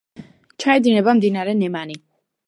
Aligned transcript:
ჩაედინება 0.63 1.13
მდინარე 1.19 1.53
ნემანი. 1.59 1.99